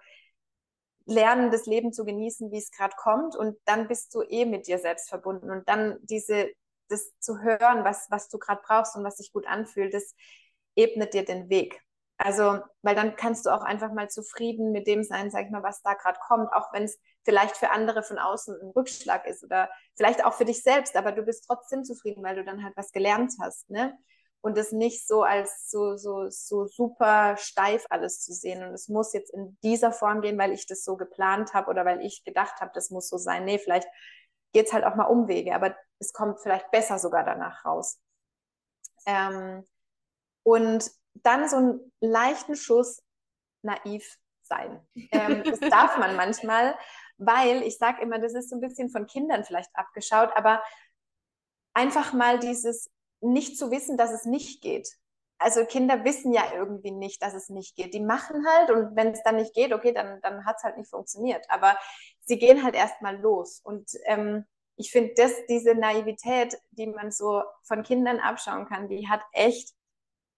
[1.05, 4.67] lernen, das Leben zu genießen, wie es gerade kommt und dann bist du eh mit
[4.67, 6.49] dir selbst verbunden und dann diese,
[6.87, 10.15] das zu hören, was, was du gerade brauchst und was sich gut anfühlt, das
[10.75, 11.81] ebnet dir den Weg.
[12.17, 15.63] Also, weil dann kannst du auch einfach mal zufrieden mit dem sein, sag ich mal,
[15.63, 19.43] was da gerade kommt, auch wenn es vielleicht für andere von außen ein Rückschlag ist
[19.43, 22.75] oder vielleicht auch für dich selbst, aber du bist trotzdem zufrieden, weil du dann halt
[22.75, 23.97] was gelernt hast, ne?
[24.41, 28.63] Und es nicht so als so, so, so super steif alles zu sehen.
[28.63, 31.83] Und es muss jetzt in dieser Form gehen, weil ich das so geplant habe oder
[31.83, 33.43] weil ich gedacht habe, das muss so sein.
[33.43, 33.87] Nee, vielleicht
[34.53, 37.99] geht es halt auch mal Umwege, aber es kommt vielleicht besser sogar danach raus.
[39.05, 39.65] Ähm,
[40.43, 43.03] und dann so einen leichten Schuss
[43.61, 44.85] naiv sein.
[45.11, 46.77] Ähm, das darf man manchmal,
[47.17, 50.63] weil ich sage immer, das ist so ein bisschen von Kindern vielleicht abgeschaut, aber
[51.73, 52.89] einfach mal dieses
[53.21, 54.89] nicht zu wissen, dass es nicht geht.
[55.37, 57.93] Also Kinder wissen ja irgendwie nicht, dass es nicht geht.
[57.93, 60.77] Die machen halt und wenn es dann nicht geht, okay, dann, dann hat es halt
[60.77, 61.45] nicht funktioniert.
[61.49, 61.77] Aber
[62.25, 63.61] sie gehen halt erstmal los.
[63.63, 65.13] Und ähm, ich finde,
[65.49, 69.73] diese Naivität, die man so von Kindern abschauen kann, die hat echt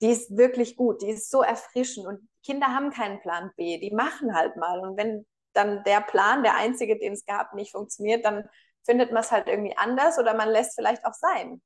[0.02, 3.92] die ist wirklich gut, die ist so erfrischend und Kinder haben keinen Plan B, die
[3.92, 8.26] machen halt mal und wenn dann der Plan, der einzige, den es gab, nicht funktioniert,
[8.26, 8.50] dann
[8.84, 11.62] findet man es halt irgendwie anders oder man lässt vielleicht auch sein.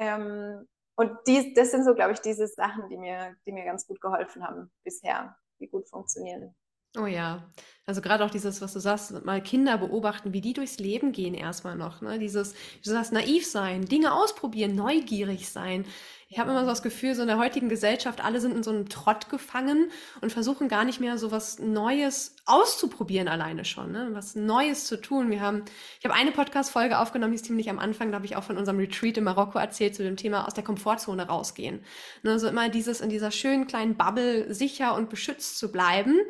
[0.00, 3.86] Ähm, und die, das sind so, glaube ich, diese Sachen, die mir, die mir ganz
[3.86, 6.54] gut geholfen haben bisher, die gut funktionieren.
[6.98, 7.48] Oh ja,
[7.86, 11.34] also gerade auch dieses, was du sagst, mal Kinder beobachten, wie die durchs Leben gehen
[11.34, 12.00] erstmal noch.
[12.00, 12.18] Ne?
[12.18, 12.52] Dieses,
[12.84, 15.84] du sagst, naiv sein, Dinge ausprobieren, neugierig sein.
[16.28, 18.70] Ich habe immer so das Gefühl, so in der heutigen Gesellschaft, alle sind in so
[18.70, 24.10] einem Trott gefangen und versuchen gar nicht mehr so was Neues auszuprobieren alleine schon, ne?
[24.12, 25.30] was Neues zu tun.
[25.30, 25.64] Wir haben,
[25.98, 28.56] ich habe eine Podcast-Folge aufgenommen, die ist ziemlich am Anfang, da habe ich auch von
[28.56, 31.84] unserem Retreat in Marokko erzählt zu dem Thema aus der Komfortzone rausgehen.
[32.22, 32.38] Ne?
[32.38, 36.20] So immer dieses in dieser schönen kleinen Bubble sicher und beschützt zu bleiben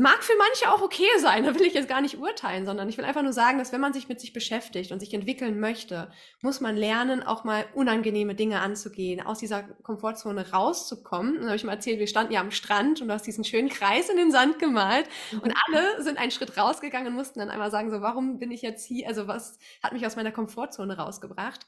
[0.00, 2.96] Mag für manche auch okay sein, da will ich jetzt gar nicht urteilen, sondern ich
[2.96, 6.10] will einfach nur sagen, dass wenn man sich mit sich beschäftigt und sich entwickeln möchte,
[6.40, 11.38] muss man lernen, auch mal unangenehme Dinge anzugehen, aus dieser Komfortzone rauszukommen.
[11.38, 13.68] Und habe ich mal erzählt, wir standen ja am Strand und du hast diesen schönen
[13.68, 15.54] Kreis in den Sand gemalt und mhm.
[15.66, 18.86] alle sind einen Schritt rausgegangen und mussten dann einmal sagen, so, warum bin ich jetzt
[18.86, 21.66] hier, also was hat mich aus meiner Komfortzone rausgebracht?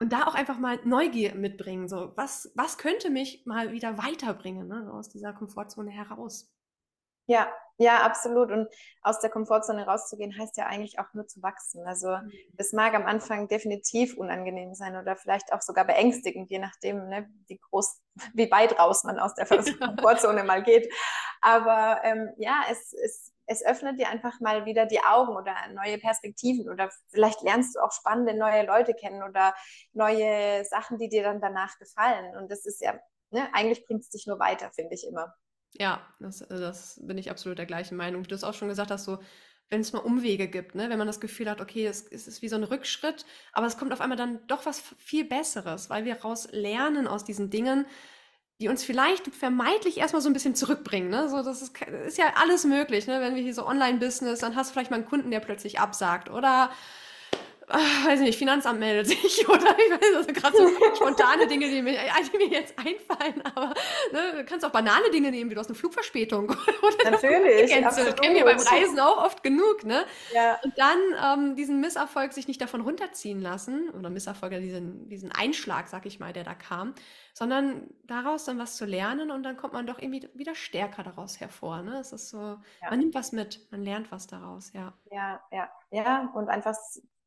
[0.00, 4.68] Und da auch einfach mal Neugier mitbringen, so, was, was könnte mich mal wieder weiterbringen,
[4.68, 6.52] ne, aus dieser Komfortzone heraus?
[7.28, 8.50] Ja, ja, absolut.
[8.50, 8.68] Und
[9.02, 11.86] aus der Komfortzone rauszugehen, heißt ja eigentlich auch nur zu wachsen.
[11.86, 12.32] Also mhm.
[12.56, 17.30] es mag am Anfang definitiv unangenehm sein oder vielleicht auch sogar beängstigend, je nachdem, ne,
[17.46, 18.02] wie groß,
[18.34, 19.46] wie weit raus man aus der
[19.78, 20.92] Komfortzone mal geht.
[21.40, 25.98] Aber ähm, ja, es, es, es öffnet dir einfach mal wieder die Augen oder neue
[25.98, 29.54] Perspektiven oder vielleicht lernst du auch spannende neue Leute kennen oder
[29.92, 32.36] neue Sachen, die dir dann danach gefallen.
[32.36, 32.98] Und das ist ja,
[33.30, 35.34] ne, eigentlich bringt es dich nur weiter, finde ich immer.
[35.74, 38.22] Ja, das, äh, das bin ich absolut der gleichen Meinung.
[38.24, 39.18] Du hast auch schon gesagt, dass so,
[39.70, 42.42] wenn es mal Umwege gibt, ne, wenn man das Gefühl hat, okay, es, es ist
[42.42, 46.04] wie so ein Rückschritt, aber es kommt auf einmal dann doch was viel Besseres, weil
[46.04, 47.86] wir raus lernen aus diesen Dingen,
[48.60, 51.10] die uns vielleicht vermeintlich erstmal so ein bisschen zurückbringen.
[51.10, 51.28] Ne?
[51.28, 53.06] So, das ist, ist ja alles möglich.
[53.06, 53.20] Ne?
[53.20, 56.28] Wenn wir hier so Online-Business, dann hast du vielleicht mal einen Kunden, der plötzlich absagt.
[56.28, 56.70] Oder
[57.68, 61.82] ach, weiß nicht, Finanzamt meldet sich oder ich weiß also gerade so spontane Dinge, die
[61.82, 61.98] mir,
[62.32, 63.74] die mir jetzt einfallen, aber
[64.12, 66.50] ne, du kannst auch banale Dinge nehmen, wie du hast eine Flugverspätung
[66.82, 70.04] oder Natürlich, das kennen wir beim Reisen auch oft genug, ne?
[70.32, 70.58] Ja.
[70.62, 75.88] Und dann ähm, diesen Misserfolg sich nicht davon runterziehen lassen oder Misserfolg, diesen, diesen Einschlag,
[75.88, 76.94] sag ich mal, der da kam,
[77.34, 81.40] sondern daraus dann was zu lernen und dann kommt man doch irgendwie wieder stärker daraus
[81.40, 81.98] hervor, ne?
[82.00, 82.90] Es ist so, ja.
[82.90, 84.92] man nimmt was mit, man lernt was daraus, ja.
[85.10, 86.74] Ja, ja, ja und einfach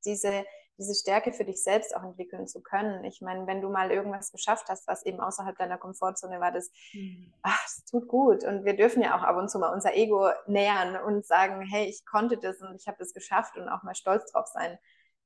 [0.06, 0.46] diese,
[0.78, 3.04] diese Stärke für dich selbst auch entwickeln zu können.
[3.04, 6.72] Ich meine, wenn du mal irgendwas geschafft hast, was eben außerhalb deiner Komfortzone war, das,
[6.94, 7.34] mhm.
[7.42, 8.44] ach, das tut gut.
[8.44, 11.86] Und wir dürfen ja auch ab und zu mal unser Ego nähern und sagen, hey,
[11.86, 14.78] ich konnte das und ich habe das geschafft und auch mal stolz drauf sein.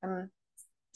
[0.04, 0.32] Ähm,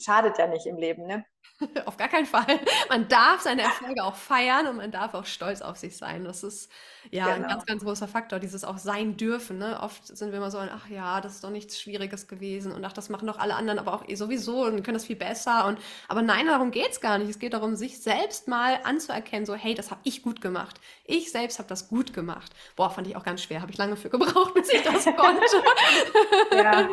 [0.00, 1.24] schadet ja nicht im Leben, ne?
[1.86, 2.60] Auf gar keinen Fall.
[2.88, 6.24] Man darf seine Erfolge auch feiern und man darf auch stolz auf sich sein.
[6.24, 6.70] Das ist
[7.10, 7.36] ja genau.
[7.36, 9.58] ein ganz, ganz großer Faktor, dieses auch sein dürfen.
[9.58, 9.78] Ne?
[9.80, 12.92] Oft sind wir immer so, ach ja, das ist doch nichts Schwieriges gewesen und ach,
[12.92, 15.66] das machen doch alle anderen, aber auch eh sowieso und können das viel besser.
[15.66, 17.28] Und aber nein, darum geht es gar nicht.
[17.28, 20.80] Es geht darum, sich selbst mal anzuerkennen, so, hey, das habe ich gut gemacht.
[21.04, 22.52] Ich selbst habe das gut gemacht.
[22.76, 23.60] Boah, fand ich auch ganz schwer.
[23.60, 25.42] Habe ich lange für gebraucht, bis ich das konnte.
[26.56, 26.88] ja.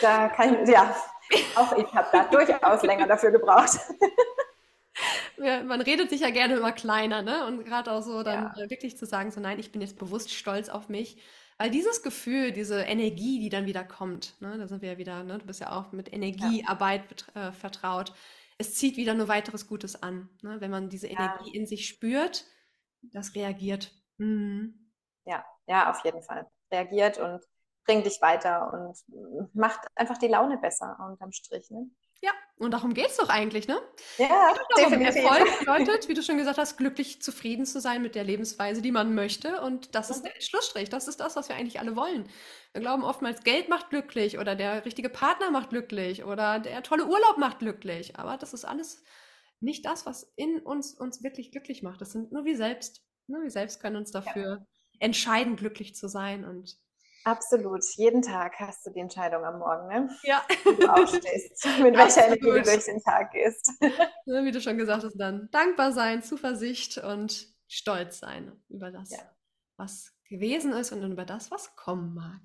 [0.00, 0.94] da kann ich, ja,
[1.56, 3.78] auch ich habe da durchaus länger dafür gebraucht.
[5.38, 7.46] Ja, man redet sich ja gerne immer kleiner, ne?
[7.46, 8.68] Und gerade auch so dann ja.
[8.70, 11.22] wirklich zu sagen, so nein, ich bin jetzt bewusst stolz auf mich.
[11.56, 15.22] Weil dieses Gefühl, diese Energie, die dann wieder kommt, ne, da sind wir ja wieder,
[15.24, 18.12] ne, du bist ja auch mit Energiearbeit äh, vertraut,
[18.60, 20.28] es zieht wieder nur weiteres Gutes an.
[20.42, 20.60] Ne?
[20.60, 22.44] Wenn man diese Energie in sich spürt,
[23.00, 23.92] das reagiert.
[24.18, 24.90] Mhm.
[25.24, 26.46] Ja, ja, auf jeden Fall.
[26.70, 27.40] Reagiert und
[27.84, 31.70] bringt dich weiter und macht einfach die Laune besser unterm Strich.
[31.70, 31.90] Ne?
[32.22, 33.80] Ja, und darum geht es doch eigentlich, ne?
[34.18, 35.24] Ja, definitiv.
[35.24, 38.92] Erfolg bedeutet, wie du schon gesagt hast, glücklich, zufrieden zu sein mit der Lebensweise, die
[38.92, 39.62] man möchte.
[39.62, 40.28] Und das ist mhm.
[40.28, 40.90] der Schlussstrich.
[40.90, 42.28] Das ist das, was wir eigentlich alle wollen.
[42.72, 47.06] Wir glauben oftmals, Geld macht glücklich oder der richtige Partner macht glücklich oder der tolle
[47.06, 48.18] Urlaub macht glücklich.
[48.18, 49.02] Aber das ist alles
[49.60, 52.02] nicht das, was in uns uns wirklich glücklich macht.
[52.02, 53.02] Das sind nur wir selbst.
[53.28, 54.66] Nur wir selbst können uns dafür ja.
[54.98, 56.76] entscheiden, glücklich zu sein und
[57.24, 57.84] Absolut.
[57.96, 60.08] Jeden Tag hast du die Entscheidung am Morgen, ne?
[60.22, 60.44] Ja.
[60.64, 63.72] Wie du aufstehst, mit welcher Energie du durch den Tag gehst.
[64.26, 69.18] Wie du schon gesagt hast, dann dankbar sein, Zuversicht und stolz sein über das, ja.
[69.76, 72.40] was gewesen ist und über das, was kommen mag.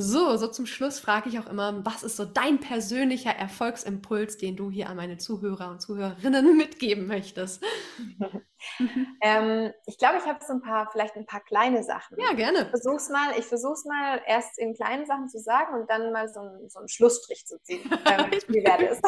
[0.00, 4.56] So, so zum Schluss frage ich auch immer, was ist so dein persönlicher Erfolgsimpuls, den
[4.56, 7.62] du hier an meine Zuhörer und Zuhörerinnen mitgeben möchtest?
[9.20, 12.16] ähm, ich glaube, ich habe so ein paar, vielleicht ein paar kleine Sachen.
[12.18, 12.60] Ja, gerne.
[12.62, 16.28] Ich versuch's mal, ich versuch's mal erst in kleinen Sachen zu sagen und dann mal
[16.28, 17.82] so, ein, so einen Schlussstrich zu ziehen.
[18.06, 19.00] Ähm, wie wäre das?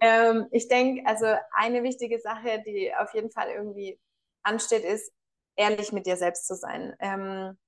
[0.00, 3.98] ähm, ich denke, also eine wichtige Sache, die auf jeden Fall irgendwie
[4.44, 5.12] ansteht, ist,
[5.56, 6.94] ehrlich mit dir selbst zu sein.
[7.00, 7.58] Ähm,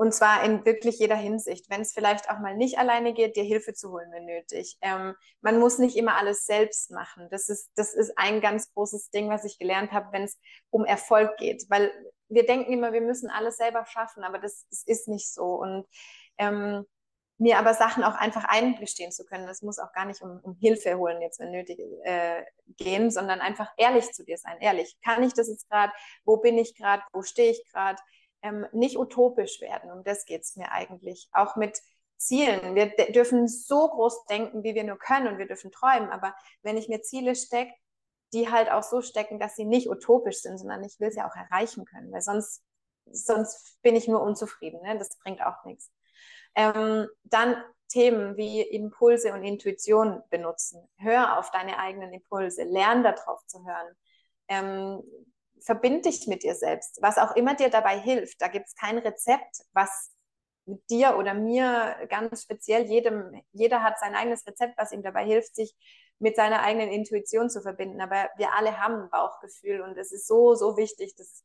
[0.00, 1.68] und zwar in wirklich jeder Hinsicht.
[1.68, 4.78] Wenn es vielleicht auch mal nicht alleine geht, dir Hilfe zu holen, wenn nötig.
[4.80, 7.28] Ähm, man muss nicht immer alles selbst machen.
[7.30, 10.86] Das ist, das ist ein ganz großes Ding, was ich gelernt habe, wenn es um
[10.86, 11.66] Erfolg geht.
[11.68, 11.92] Weil
[12.30, 15.56] wir denken immer, wir müssen alles selber schaffen, aber das, das ist nicht so.
[15.56, 15.86] Und
[16.38, 16.86] ähm,
[17.36, 19.46] mir aber Sachen auch einfach eingestehen zu können.
[19.46, 22.42] Das muss auch gar nicht um, um Hilfe holen, jetzt wenn nötig äh,
[22.78, 24.56] gehen, sondern einfach ehrlich zu dir sein.
[24.60, 25.92] Ehrlich, kann ich das jetzt gerade?
[26.24, 27.02] Wo bin ich gerade?
[27.12, 28.00] Wo stehe ich gerade?
[28.42, 29.90] Ähm, nicht utopisch werden.
[29.90, 31.28] Um das geht es mir eigentlich.
[31.32, 31.80] Auch mit
[32.16, 32.74] Zielen.
[32.74, 36.10] Wir dürfen so groß denken, wie wir nur können und wir dürfen träumen.
[36.10, 37.72] Aber wenn ich mir Ziele stecke,
[38.32, 41.34] die halt auch so stecken, dass sie nicht utopisch sind, sondern ich will sie auch
[41.34, 42.62] erreichen können, weil sonst,
[43.10, 44.80] sonst bin ich nur unzufrieden.
[44.82, 44.98] Ne?
[44.98, 45.90] Das bringt auch nichts.
[46.54, 47.56] Ähm, dann
[47.88, 50.88] Themen wie Impulse und Intuition benutzen.
[50.96, 53.96] Hör auf deine eigenen Impulse, lern darauf zu hören.
[54.48, 55.02] Ähm,
[55.62, 58.40] verbind dich mit dir selbst, was auch immer dir dabei hilft.
[58.40, 60.10] Da gibt es kein Rezept, was
[60.66, 65.24] mit dir oder mir ganz speziell, jedem, jeder hat sein eigenes Rezept, was ihm dabei
[65.24, 65.74] hilft, sich
[66.18, 68.00] mit seiner eigenen Intuition zu verbinden.
[68.00, 71.44] Aber wir alle haben ein Bauchgefühl und es ist so, so wichtig, das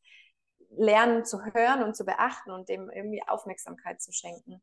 [0.77, 4.61] Lernen zu hören und zu beachten und dem irgendwie Aufmerksamkeit zu schenken.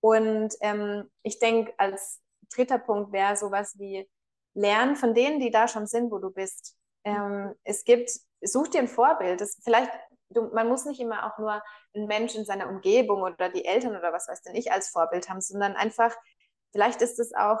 [0.00, 2.20] Und ähm, ich denke, als
[2.54, 4.08] dritter Punkt wäre sowas wie
[4.54, 6.76] Lernen von denen, die da schon sind, wo du bist.
[7.04, 8.10] Ähm, es gibt,
[8.42, 9.40] such dir ein Vorbild.
[9.40, 9.90] Das vielleicht,
[10.30, 11.62] du, man muss nicht immer auch nur
[11.94, 15.28] einen Menschen in seiner Umgebung oder die Eltern oder was weiß denn ich als Vorbild
[15.28, 16.14] haben, sondern einfach,
[16.72, 17.60] vielleicht ist es auch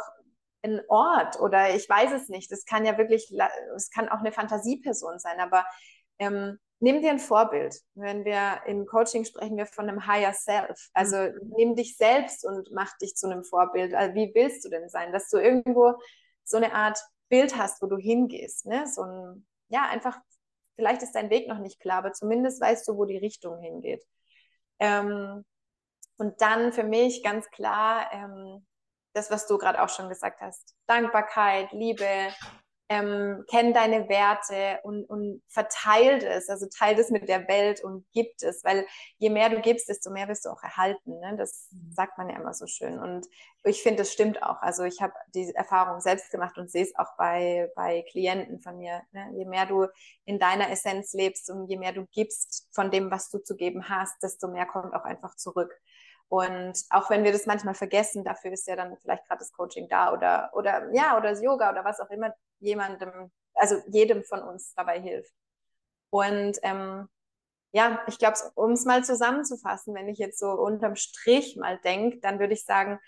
[0.62, 2.50] ein Ort oder ich weiß es nicht.
[2.50, 3.32] Das kann ja wirklich,
[3.76, 5.64] es kann auch eine Fantasieperson sein, aber
[6.18, 7.76] ähm, nimm dir ein Vorbild.
[7.94, 10.88] Wenn wir im Coaching sprechen wir von einem Higher Self.
[10.92, 11.52] Also mhm.
[11.56, 13.94] nimm dich selbst und mach dich zu einem Vorbild.
[13.94, 15.12] Also wie willst du denn sein?
[15.12, 15.94] Dass du irgendwo
[16.44, 18.66] so eine Art Bild hast, wo du hingehst.
[18.66, 18.86] Ne?
[18.86, 20.18] So ein, ja, einfach,
[20.76, 24.04] vielleicht ist dein Weg noch nicht klar, aber zumindest weißt du, wo die Richtung hingeht.
[24.78, 25.44] Ähm,
[26.18, 28.66] und dann für mich ganz klar, ähm,
[29.14, 32.06] das, was du gerade auch schon gesagt hast, Dankbarkeit, Liebe,
[32.88, 38.06] ähm, kenn deine Werte und, und verteilt es, also teilt es mit der Welt und
[38.12, 38.86] gibt es, weil
[39.18, 41.18] je mehr du gibst, desto mehr wirst du auch erhalten.
[41.18, 41.36] Ne?
[41.36, 41.92] Das mhm.
[41.92, 42.98] sagt man ja immer so schön.
[42.98, 43.26] Und
[43.64, 44.62] ich finde, das stimmt auch.
[44.62, 48.78] Also ich habe diese Erfahrung selbst gemacht und sehe es auch bei, bei Klienten von
[48.78, 49.02] mir.
[49.10, 49.32] Ne?
[49.34, 49.88] Je mehr du
[50.24, 53.88] in deiner Essenz lebst und je mehr du gibst von dem, was du zu geben
[53.88, 55.74] hast, desto mehr kommt auch einfach zurück.
[56.28, 59.88] Und auch wenn wir das manchmal vergessen, dafür ist ja dann vielleicht gerade das Coaching
[59.88, 62.34] da oder, oder ja, oder das Yoga oder was auch immer
[62.66, 65.32] jemandem, also jedem von uns dabei hilft.
[66.10, 67.08] Und ähm,
[67.72, 72.18] ja, ich glaube, um es mal zusammenzufassen, wenn ich jetzt so unterm Strich mal denke,
[72.20, 72.98] dann würde ich sagen,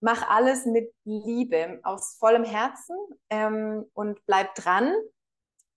[0.00, 2.96] mach alles mit Liebe, aus vollem Herzen
[3.30, 4.94] ähm, und bleib dran.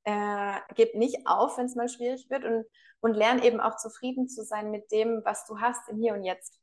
[0.04, 2.66] Äh, gib nicht auf, wenn es mal schwierig wird und,
[3.02, 6.24] und lern eben auch zufrieden zu sein mit dem, was du hast im Hier und
[6.24, 6.60] Jetzt.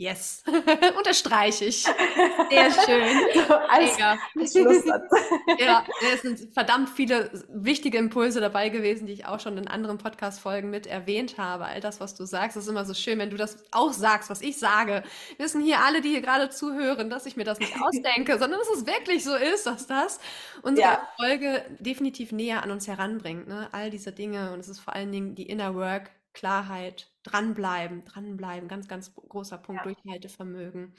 [0.00, 0.44] Yes,
[0.96, 1.82] unterstreiche ich.
[1.82, 3.48] Sehr schön.
[3.68, 5.10] Als Schlusssatz.
[5.58, 5.84] ja,
[6.14, 10.70] es sind verdammt viele wichtige Impulse dabei gewesen, die ich auch schon in anderen Podcast-Folgen
[10.70, 11.64] mit erwähnt habe.
[11.64, 14.40] All das, was du sagst, ist immer so schön, wenn du das auch sagst, was
[14.40, 15.02] ich sage.
[15.36, 18.70] Wissen hier alle, die hier gerade zuhören, dass ich mir das nicht ausdenke, sondern dass
[18.70, 20.20] es wirklich so ist, dass das
[20.62, 21.08] unsere ja.
[21.16, 23.48] Folge definitiv näher an uns heranbringt.
[23.48, 23.68] Ne?
[23.72, 28.68] All diese Dinge und es ist vor allen Dingen die Inner Work, Klarheit, dranbleiben, dranbleiben,
[28.68, 29.92] ganz, ganz großer Punkt, ja.
[29.92, 30.94] Durchhaltevermögen,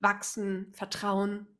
[0.00, 1.58] wachsen, Vertrauen.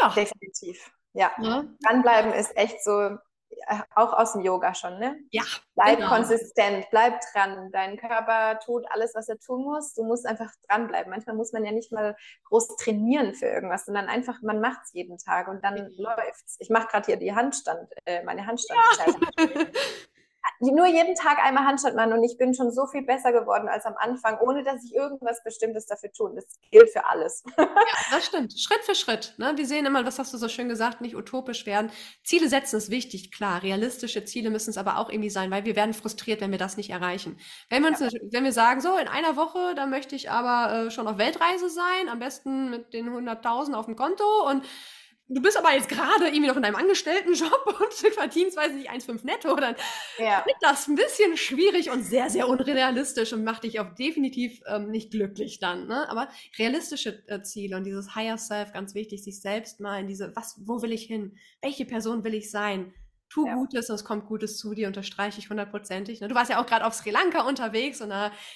[0.00, 0.10] Ja.
[0.10, 0.92] Definitiv.
[1.12, 1.32] Ja.
[1.40, 1.64] ja.
[1.82, 3.18] Dranbleiben ist echt so,
[3.66, 5.18] äh, auch aus dem Yoga schon, ne?
[5.30, 5.42] Ja.
[5.74, 6.08] Bleib genau.
[6.08, 7.70] konsistent, bleib dran.
[7.72, 9.94] Dein Körper tut alles, was er tun muss.
[9.94, 11.10] Du musst einfach dranbleiben.
[11.10, 14.92] Manchmal muss man ja nicht mal groß trainieren für irgendwas, sondern einfach, man macht es
[14.92, 15.94] jeden Tag und dann mhm.
[15.96, 16.56] läuft's.
[16.60, 18.80] Ich mache gerade hier die Handstand, äh, meine Handstand.
[18.98, 19.46] Ja.
[20.60, 23.84] nur jeden Tag einmal Handstand machen und ich bin schon so viel besser geworden als
[23.86, 26.34] am Anfang, ohne dass ich irgendwas Bestimmtes dafür tun.
[26.34, 27.44] Das gilt für alles.
[27.58, 27.68] ja,
[28.10, 28.58] das stimmt.
[28.58, 29.34] Schritt für Schritt.
[29.38, 29.52] Ne?
[29.56, 31.90] Wir sehen immer, das hast du so schön gesagt, nicht utopisch werden.
[32.24, 33.62] Ziele setzen ist wichtig, klar.
[33.62, 36.76] Realistische Ziele müssen es aber auch irgendwie sein, weil wir werden frustriert, wenn wir das
[36.76, 37.38] nicht erreichen.
[37.70, 38.08] Wenn wir, uns, ja.
[38.30, 41.68] wenn wir sagen, so in einer Woche, dann möchte ich aber äh, schon auf Weltreise
[41.68, 44.64] sein, am besten mit den 100.000 auf dem Konto und
[45.28, 49.24] du bist aber jetzt gerade irgendwie noch in deinem Angestelltenjob und verdienst, weiß nicht, 1,5
[49.24, 49.76] netto, dann
[50.18, 50.44] ja.
[50.46, 54.90] wird das ein bisschen schwierig und sehr, sehr unrealistisch und macht dich auch definitiv ähm,
[54.90, 55.86] nicht glücklich dann.
[55.86, 56.08] Ne?
[56.08, 60.34] Aber realistische äh, Ziele und dieses Higher Self, ganz wichtig, sich selbst mal in diese,
[60.34, 61.36] was, wo will ich hin?
[61.60, 62.94] Welche Person will ich sein?
[63.30, 63.54] Tu ja.
[63.54, 66.22] Gutes und es kommt Gutes zu dir, unterstreiche ich hundertprozentig.
[66.22, 66.28] Ne?
[66.28, 68.10] Du warst ja auch gerade auf Sri Lanka unterwegs und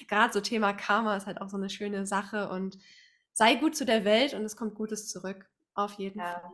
[0.07, 2.79] gerade so Thema Karma ist halt auch so eine schöne Sache und
[3.33, 5.45] sei gut zu der Welt und es kommt Gutes zurück.
[5.75, 6.39] Auf jeden ja.
[6.39, 6.51] Fall.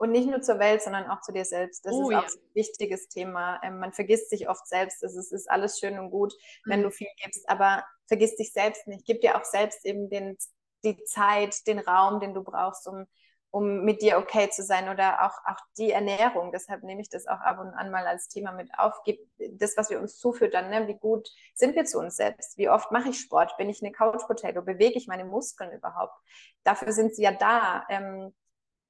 [0.00, 1.84] Und nicht nur zur Welt, sondern auch zu dir selbst.
[1.84, 2.28] Das oh, ist auch ja.
[2.28, 3.60] ein wichtiges Thema.
[3.64, 5.02] Ähm, man vergisst sich oft selbst.
[5.02, 6.32] Es ist, ist, alles schön und gut,
[6.64, 6.70] mhm.
[6.70, 9.04] wenn du viel gibst, aber vergiss dich selbst nicht.
[9.04, 10.36] Gib dir auch selbst eben den,
[10.84, 13.06] die Zeit, den Raum, den du brauchst, um,
[13.50, 16.52] um mit dir okay zu sein oder auch, auch die Ernährung.
[16.52, 19.02] Deshalb nehme ich das auch ab und an mal als Thema mit auf.
[19.04, 19.18] Gib
[19.50, 20.86] das, was wir uns zufüttern, ne?
[20.86, 22.56] wie gut sind wir zu uns selbst?
[22.56, 23.56] Wie oft mache ich Sport?
[23.56, 24.62] Bin ich eine Couch Potato?
[24.62, 26.14] Bewege ich meine Muskeln überhaupt?
[26.62, 27.84] Dafür sind sie ja da.
[27.88, 28.32] Ähm,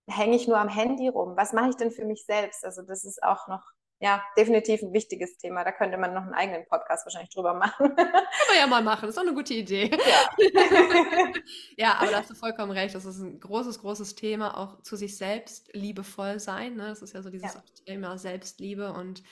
[0.09, 1.37] hänge ich nur am Handy rum?
[1.37, 2.65] Was mache ich denn für mich selbst?
[2.65, 3.63] Also das ist auch noch,
[4.01, 5.65] ja, definitiv ein wichtiges Thema.
[5.65, 7.95] Da könnte man noch einen eigenen Podcast wahrscheinlich drüber machen.
[7.97, 9.91] Kann man ja mal machen, das ist doch eine gute Idee.
[9.91, 11.33] Ja.
[11.77, 12.95] ja, aber da hast du vollkommen recht.
[12.95, 16.77] Das ist ein großes, großes Thema, auch zu sich selbst liebevoll sein.
[16.77, 16.89] Ne?
[16.89, 17.63] Das ist ja so dieses ja.
[17.87, 19.23] Thema Selbstliebe und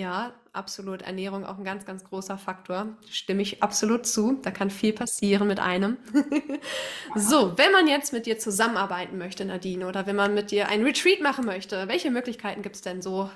[0.00, 1.02] ja, absolut.
[1.02, 2.96] Ernährung auch ein ganz, ganz großer Faktor.
[3.10, 4.38] Stimme ich absolut zu.
[4.42, 5.98] Da kann viel passieren mit einem.
[7.14, 10.82] so, wenn man jetzt mit dir zusammenarbeiten möchte, Nadine, oder wenn man mit dir ein
[10.82, 13.30] Retreat machen möchte, welche Möglichkeiten gibt es denn so,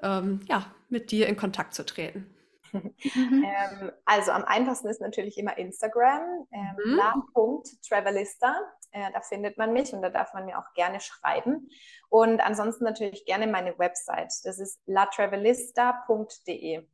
[0.00, 2.26] ähm, ja, mit dir in Kontakt zu treten?
[2.72, 6.96] Ähm, also am einfachsten ist natürlich immer Instagram, ähm, mhm.
[6.96, 8.54] la.travelista.
[8.90, 11.68] Äh, da findet man mich und da darf man mir auch gerne schreiben.
[12.08, 14.32] Und ansonsten natürlich gerne meine Website.
[14.44, 16.86] Das ist latravelista.de.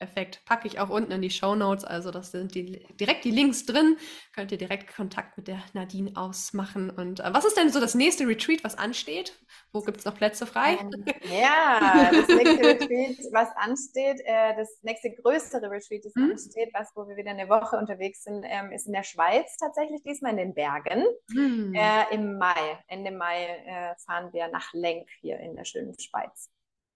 [0.00, 0.42] Perfekt.
[0.44, 1.84] Packe ich auch unten in die Show Notes.
[1.84, 3.96] Also, das sind die, direkt die Links drin.
[4.34, 6.90] Könnt ihr direkt Kontakt mit der Nadine ausmachen.
[6.90, 9.38] Und äh, was ist denn so das nächste Retreat, was ansteht?
[9.72, 10.78] Wo gibt es noch Plätze frei?
[10.80, 16.32] Ähm, ja, das nächste Retreat, was ansteht, äh, das nächste größere Retreat, das hm?
[16.32, 20.02] ansteht, was, wo wir wieder eine Woche unterwegs sind, ähm, ist in der Schweiz tatsächlich,
[20.02, 21.04] diesmal in den Bergen.
[21.32, 21.72] Hm.
[21.72, 26.50] Äh, Im Mai, Ende Mai äh, fahren wir nach Lenk hier in der schönen Schweiz.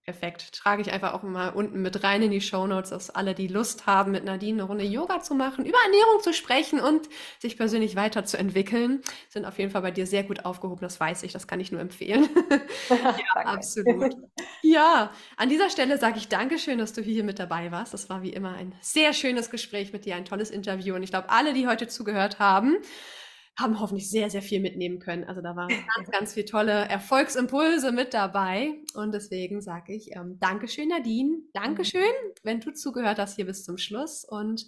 [0.09, 0.55] Perfekt.
[0.55, 3.47] Trage ich einfach auch mal unten mit rein in die Show Notes, dass alle, die
[3.47, 7.59] Lust haben, mit Nadine eine Runde Yoga zu machen, über Ernährung zu sprechen und sich
[7.59, 10.81] persönlich weiterzuentwickeln, sind auf jeden Fall bei dir sehr gut aufgehoben.
[10.81, 12.27] Das weiß ich, das kann ich nur empfehlen.
[12.89, 14.15] ja, absolut.
[14.63, 17.93] Ja, an dieser Stelle sage ich Dankeschön, dass du hier mit dabei warst.
[17.93, 20.95] Das war wie immer ein sehr schönes Gespräch mit dir, ein tolles Interview.
[20.95, 22.79] Und ich glaube, alle, die heute zugehört haben,
[23.59, 25.25] haben hoffentlich sehr, sehr viel mitnehmen können.
[25.25, 28.75] Also da waren ganz, ganz viele tolle Erfolgsimpulse mit dabei.
[28.95, 31.39] Und deswegen sage ich ähm, Dankeschön, Nadine.
[31.53, 32.03] Dankeschön,
[32.45, 34.25] wenn du zugehört hast hier bis zum Schluss.
[34.25, 34.65] Und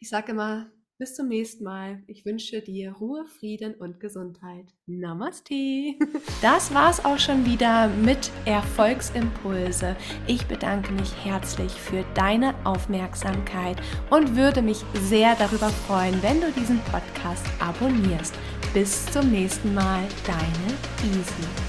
[0.00, 2.02] ich sage immer, bis zum nächsten Mal.
[2.06, 4.66] Ich wünsche dir Ruhe, Frieden und Gesundheit.
[4.86, 5.54] Namaste.
[6.40, 9.96] Das war's auch schon wieder mit Erfolgsimpulse.
[10.26, 16.50] Ich bedanke mich herzlich für deine Aufmerksamkeit und würde mich sehr darüber freuen, wenn du
[16.52, 18.34] diesen Podcast abonnierst.
[18.74, 21.61] Bis zum nächsten Mal, deine Easy.